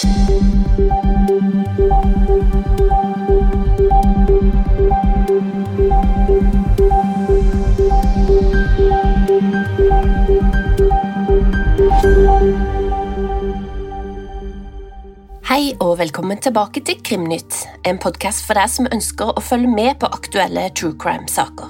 [0.00, 0.06] Hei
[15.76, 20.08] og velkommen tilbake til Krimnytt, en podkast for deg som ønsker å følge med på
[20.08, 21.68] aktuelle true crime-saker.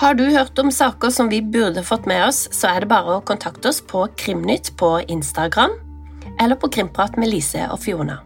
[0.00, 3.18] Har du hørt om saker som vi burde fått med oss, så er det bare
[3.18, 5.76] å kontakte oss på Krimnytt på Instagram
[6.40, 8.20] eller på Krimprat med Lise og Fiona.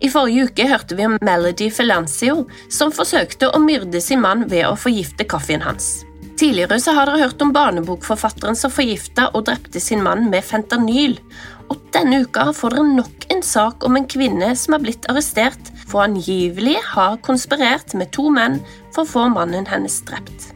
[0.00, 4.66] I forrige uke hørte vi om Melody Felancio, som forsøkte å myrde sin mann ved
[4.68, 6.04] å forgifte kaffen hans.
[6.36, 11.16] Tidligere så har dere hørt om barnebokforfatteren som forgifta og drepte sin mann med fentanyl,
[11.72, 15.72] og denne uka får dere nok en sak om en kvinne som har blitt arrestert
[15.86, 18.60] for angivelig har konspirert med to menn
[18.92, 20.52] for å få mannen hennes drept.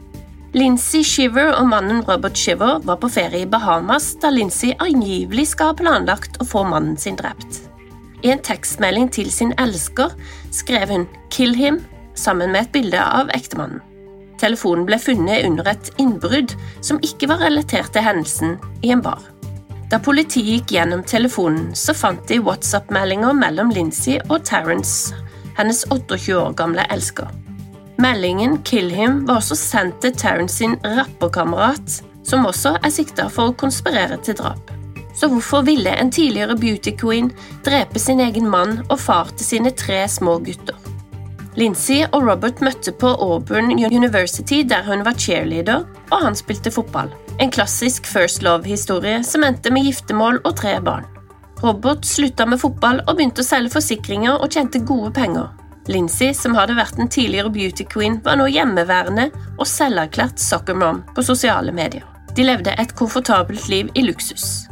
[0.51, 5.69] Lincy Shiver og mannen Robert Shiver var på ferie i Bahamas da Lincy angivelig skal
[5.69, 7.61] ha planlagt å få mannen sin drept.
[8.19, 10.11] I en tekstmelding til sin elsker
[10.51, 11.79] skrev hun 'Kill him'
[12.15, 13.79] sammen med et bilde av ektemannen.
[14.43, 19.23] Telefonen ble funnet under et innbrudd som ikke var relatert til hendelsen i en bar.
[19.87, 25.15] Da politiet gikk gjennom telefonen, så fant de WhatsApp-meldinger mellom Lincy og Terence,
[25.55, 27.40] hennes 28 år gamle elsker.
[28.01, 33.51] Meldingen 'Kill him' var også sendt til Terence sin rapperkamerat, som også er sikta for
[33.51, 34.71] å konspirere til drap.
[35.13, 37.29] Så hvorfor ville en tidligere beauty queen
[37.65, 40.79] drepe sin egen mann og far til sine tre små gutter?
[41.59, 47.11] Lincy og Robert møtte på Auburn University, der hun var cheerleader, og han spilte fotball.
[47.39, 51.05] En klassisk First Love-historie som endte med giftermål og tre barn.
[51.61, 55.51] Robert slutta med fotball og begynte å selge forsikringer og tjente gode penger.
[55.89, 61.01] Lincy, som hadde vært en tidligere beauty queen, var nå hjemmeværende og selverklært soccer mom
[61.15, 62.05] på sosiale medier.
[62.35, 64.67] De levde et komfortabelt liv i luksus.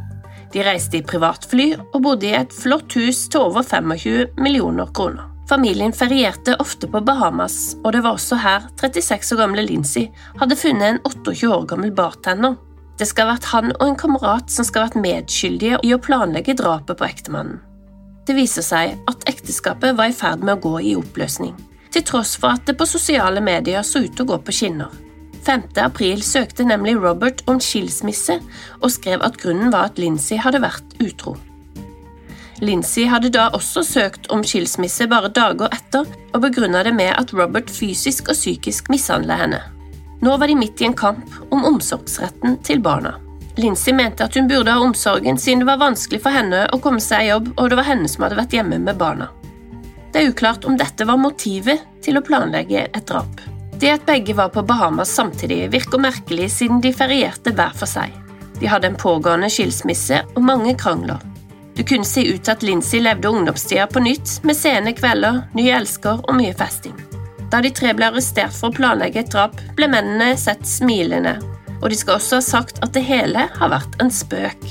[0.54, 5.28] De reiste i privatfly og bodde i et flott hus til over 25 millioner kroner.
[5.50, 10.06] Familien ferierte ofte på Bahamas, og det var også her 36 år gamle Lincy
[10.38, 12.60] hadde funnet en 28 år gammel bartender.
[13.00, 16.02] Det skal ha vært han og en kamerat som skal ha vært medskyldige i å
[16.04, 17.64] planlegge drapet på ektemannen.
[18.30, 21.56] Det viser seg at ekteskapet var i ferd med å gå i oppløsning,
[21.90, 24.92] til tross for at det på sosiale medier så ut til å gå på skinner.
[25.48, 25.64] 5.
[25.82, 28.36] april søkte nemlig Robert om skilsmisse
[28.84, 31.34] og skrev at grunnen var at Lincy hadde vært utro.
[32.62, 37.34] Lincy hadde da også søkt om skilsmisse bare dager etter, og begrunna det med at
[37.34, 39.64] Robert fysisk og psykisk mishandla henne.
[40.22, 43.16] Nå var de midt i en kamp om omsorgsretten til barna.
[43.56, 47.02] Lincy mente at hun burde ha omsorgen siden det var vanskelig for henne å komme
[47.04, 49.30] seg i jobb, og det var henne som hadde vært hjemme med barna.
[50.12, 53.42] Det er uklart om dette var motivet til å planlegge et drap.
[53.80, 58.12] Det at begge var på Bahamas samtidig, virker merkelig siden de ferierte hver for seg.
[58.60, 61.22] De hadde en pågående skilsmisse og mange krangler.
[61.76, 65.78] Det kunne se ut til at Lincy levde ungdomstida på nytt, med sene kvelder, nye
[65.78, 66.98] elsker og mye festing.
[67.50, 71.38] Da de tre ble arrestert for å planlegge et drap, ble mennene sett smilende,
[71.82, 74.64] og de skal også ha sagt at det hele har vært en spøk.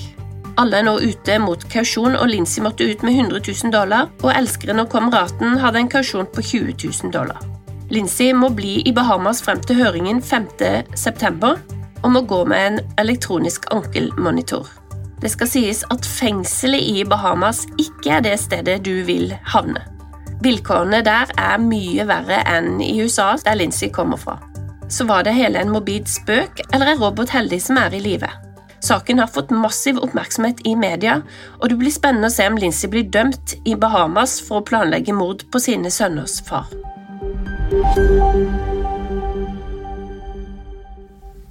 [0.59, 4.33] Alle er nå ute mot kausjon, og Lincy måtte ut med 100 000 dollar, og
[4.35, 7.45] elskeren og kameraten hadde en kausjon på 20 000 dollar.
[7.95, 10.49] Lincy må bli i Bahamas frem til høringen 5.
[10.99, 11.61] september,
[12.03, 14.67] og må gå med en elektronisk ankelmonitor.
[15.23, 19.83] Det skal sies at fengselet i Bahamas ikke er det stedet du vil havne.
[20.43, 24.37] Vilkårene der er mye verre enn i USA, der Lincy kommer fra.
[24.89, 28.29] Så var det hele en morbid spøk, eller en robot heldig som er i live?
[28.81, 31.21] Saken har fått massiv oppmerksomhet i media,
[31.59, 35.13] og det blir spennende å se om Lincy blir dømt i Bahamas for å planlegge
[35.13, 36.71] mord på sine sønners far.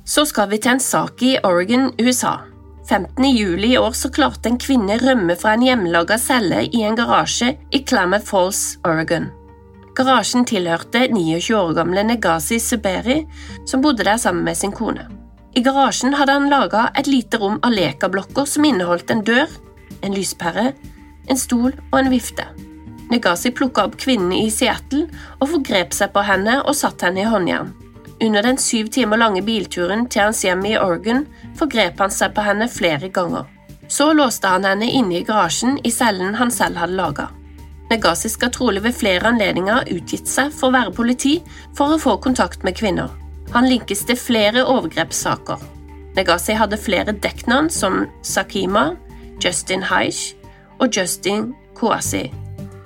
[0.07, 2.39] Så skal vi til en sak i Oregon, USA.
[2.87, 3.25] 15.
[3.35, 7.57] juli i år så klarte en kvinne rømme fra en hjemmelaga celle i en garasje
[7.75, 9.27] i Klamath Falls, Oregon.
[9.97, 13.23] Garasjen tilhørte 29 år gamle Negasi Suberi,
[13.65, 15.07] som bodde der sammen med sin kone.
[15.57, 19.49] I garasjen hadde han laga et lite rom av lekablokker som inneholdt en dør,
[20.05, 20.67] en lyspære,
[21.27, 22.45] en stol og en vifte.
[23.09, 25.07] Negasi plukka opp kvinnen i Seattle
[25.39, 27.73] og forgrep seg på henne og satte henne i håndjern.
[28.21, 31.25] Under den syv timer lange bilturen til hans hjem i Oregon
[31.57, 33.49] forgrep han seg på henne flere ganger.
[33.89, 37.29] Så låste han henne inne i garasjen i cellen han selv hadde laga.
[37.89, 41.37] Negasi skal trolig ved flere anledninger utgitt seg for å være politi
[41.77, 43.13] for å få kontakt med kvinner.
[43.53, 45.61] Han linkes til flere overgrepssaker.
[46.17, 48.89] Negasi hadde flere dekknavn som Sakima,
[49.43, 50.35] Justin Haish
[50.81, 52.27] og Justin Kouasi.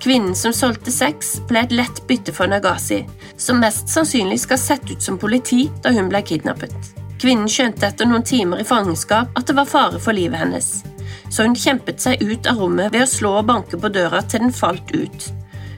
[0.02, 3.04] Kvinnen som solgte sex, ble et lett bytte for Nagasi,
[3.38, 6.74] som mest sannsynlig skal sett ut som politi da hun ble kidnappet.
[7.22, 10.80] Kvinnen skjønte etter noen timer i fangenskap at det var fare for livet hennes,
[11.32, 14.44] så hun kjempet seg ut av rommet ved å slå og banke på døra til
[14.44, 15.30] den falt ut.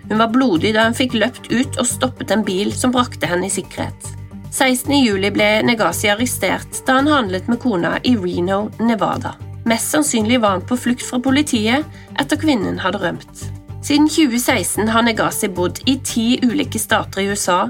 [0.08, 3.46] Hun var blodig da hun fikk løpt ut og stoppet en bil som brakte henne
[3.48, 4.10] i sikkerhet.
[4.50, 4.92] 16.
[5.00, 9.34] juli ble Negasi arrestert da han handlet med kona i Reno, Nevada.
[9.64, 11.86] Mest sannsynlig var han på flukt fra politiet
[12.20, 13.46] etter kvinnen hadde rømt.
[13.84, 17.64] Siden 2016 har Negasi bodd i ti ulike stater i USA,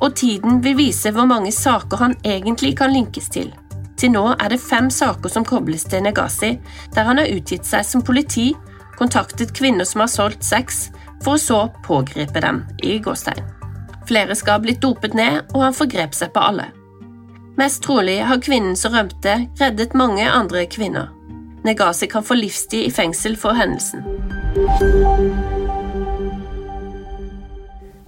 [0.00, 3.52] og tiden vil vise hvor mange saker han egentlig kan linkes til.
[3.96, 6.56] Til nå er det fem saker som kobles til Negasi,
[6.94, 8.50] der han har utgitt seg som politi,
[8.98, 10.88] kontaktet kvinner som har solgt sex,
[11.24, 13.44] for å så pågripe dem i gåstein.
[14.06, 16.68] Flere skal ha blitt dopet ned, og han forgrep seg på alle.
[17.56, 21.08] Mest trolig har kvinnen som rømte, reddet mange andre kvinner.
[21.64, 24.04] Negasi kan få livstid i fengsel for hendelsen.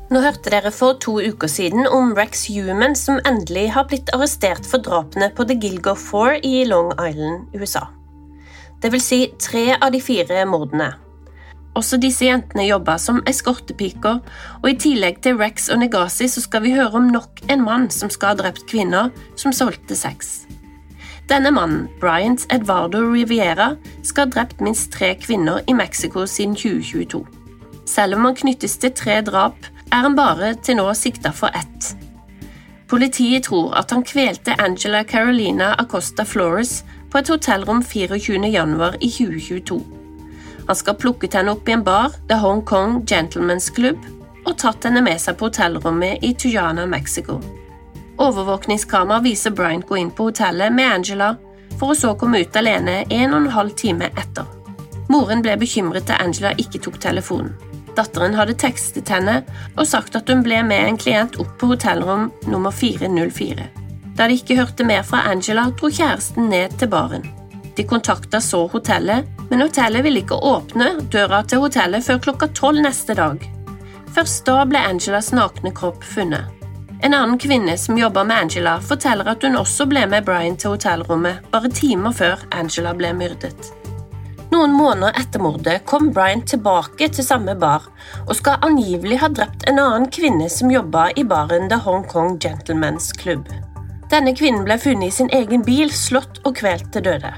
[0.08, 4.64] Nå hørte dere for to uker siden om Rex Human som endelig har blitt arrestert
[4.64, 7.82] for drapene på The Gilgo Four i Long Island, USA.
[8.81, 10.94] Det vil si tre av de fire mordene.
[11.76, 14.22] Også disse jentene jobba som eskortepiker,
[14.62, 17.90] og i tillegg til Rex og Negasi så skal vi høre om nok en mann
[17.93, 20.46] som skal ha drept kvinner som solgte sex.
[21.28, 27.26] Denne mannen, Bryant Edvardo Riviera, skal ha drept minst tre kvinner i Mexico siden 2022.
[27.84, 31.94] Selv om han knyttes til tre drap, er han bare til nå sikta for ett.
[32.88, 39.81] Politiet tror at han kvelte Angela Carolina Acosta Flores på et hotellrom 24.1 i 2022.
[40.69, 44.00] Han skal plukket henne opp i en bar, The Hong Kong Gentlemen's Club,
[44.44, 47.38] og tatt henne med seg på hotellrommet i Tujana, Mexico.
[48.19, 51.34] Overvåkningskamera viser Bryant gå inn på hotellet med Angela,
[51.79, 54.49] for å så komme ut alene en og en halv time etter.
[55.08, 57.55] Moren ble bekymret da Angela ikke tok telefonen.
[57.98, 59.40] Datteren hadde tekstet henne
[59.74, 63.66] og sagt at hun ble med en klient opp på hotellrom nummer 404.
[64.18, 67.26] Da de ikke hørte mer fra Angela, dro kjæresten ned til baren.
[67.78, 72.82] De kontakta så hotellet, men hotellet ville ikke åpne døra til hotellet før klokka tolv
[72.82, 73.42] neste dag.
[74.14, 76.54] Først da ble Angelas nakne kropp funnet.
[77.06, 80.74] En annen kvinne som jobber med Angela, forteller at hun også ble med Brian til
[80.74, 83.70] hotellrommet bare timer før Angela ble myrdet.
[84.48, 87.84] Noen måneder etter mordet kom Bryant tilbake til samme bar
[88.24, 92.38] og skal angivelig ha drept en annen kvinne som jobba i baren The Hong Kong
[92.40, 93.44] Gentlemen's Club.
[94.08, 97.34] Denne kvinnen ble funnet i sin egen bil, slått og kvelt til døde.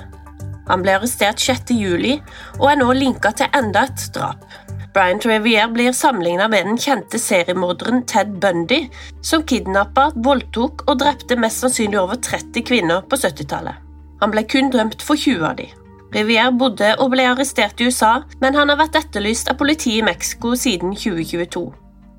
[0.70, 1.74] Han ble arrestert 6.
[1.74, 2.20] juli
[2.60, 4.46] og er nå linka til enda et drap.
[4.94, 8.84] Bryant Riviere blir sammenligna med den kjente seriemorderen Ted Bundy,
[9.22, 13.82] som kidnappa, voldtok og drepte mest sannsynlig over 30 kvinner på 70-tallet.
[14.22, 15.70] Han ble kun dømt for 20 av de.
[16.10, 20.06] Rivière bodde og ble arrestert i USA, men han har vært etterlyst av politiet i
[20.06, 21.68] Mexico siden 2022.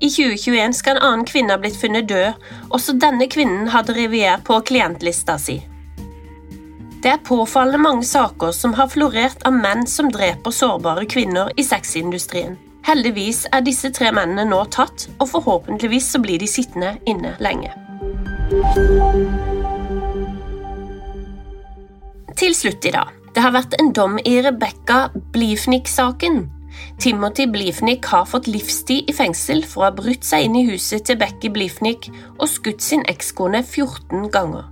[0.02, 2.40] I 2021 skal en annen kvinne ha blitt funnet død.
[2.74, 5.60] Også denne kvinnen hadde Rivier på klientlista si.
[7.02, 11.64] Det er påfallende mange saker som har florert av menn som dreper sårbare kvinner i
[11.66, 12.56] sexindustrien.
[12.86, 17.70] Heldigvis er disse tre mennene nå tatt, og forhåpentligvis så blir de sittende inne lenge.
[22.38, 23.21] Til slutt i dag.
[23.32, 26.42] Det har vært en dom i Rebecca Blifnik-saken.
[27.00, 31.06] Timothy Blifnik har fått livstid i fengsel for å ha brutt seg inn i huset
[31.08, 34.68] til Becky Blifnik og skutt sin ekskone 14 ganger.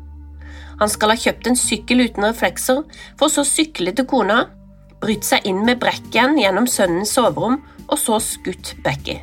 [0.81, 2.85] Han skal ha kjøpt en sykkel uten reflekser,
[3.21, 4.47] for så sykle til kona,
[5.01, 9.19] brytt seg inn med brekken gjennom sønnens soverom og så skutt Becky.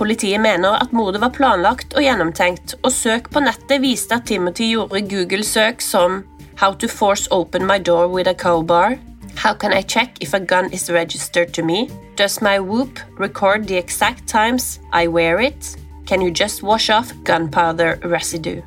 [0.00, 4.72] Politiet mener at mordet var planlagt og gjennomtenkt, og søk på nettet viste at Timothy
[4.72, 6.24] gjorde Google-søk som
[6.56, 8.98] How to force open my door with a crowbar.
[9.34, 11.90] How can I check if a gun is registered to me?
[12.16, 15.76] Does my whoop record the exact times I wear it?
[16.06, 18.62] Can you just wash off gunpowder residue?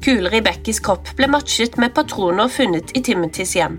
[0.00, 3.78] Kuler i Beckys kopp ble matchet med patroner funnet i Timothys hjem.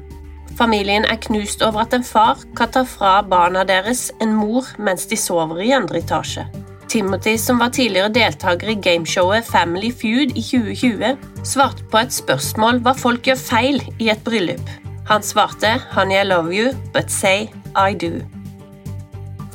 [0.55, 5.07] Familien er knust over at en far kan ta fra barna deres en mor mens
[5.09, 6.45] de sover i andre etasje.
[6.91, 11.13] Timothy, som var tidligere deltaker i gameshowet Family Feud i 2020,
[11.47, 14.73] svarte på et spørsmål hva folk gjør feil i et bryllup.
[15.07, 18.25] Han svarte 'Honey, I love you, but say I do'.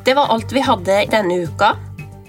[0.07, 1.75] Det var alt vi hadde denne uka.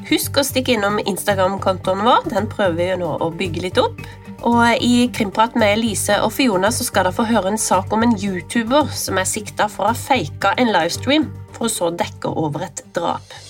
[0.10, 2.30] Husk å stikke innom Instagram-kontoen vår.
[2.30, 4.04] Den prøver vi nå å bygge litt opp.
[4.44, 8.04] Og I Krimprat med Lise og Fiona så skal dere få høre en sak om
[8.04, 12.36] en YouTuber som er sikta for å ha faka en livestream for å så dekke
[12.36, 13.47] over et drap.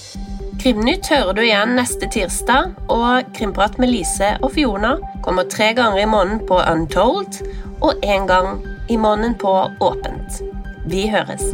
[0.58, 4.96] Krimnytt hører du igjen neste tirsdag, og Krimprat med Lise og Fiona
[5.26, 7.40] kommer tre ganger i måneden på Untold
[7.78, 10.42] og én gang i måneden på Åpent.
[10.90, 11.54] Vi høres.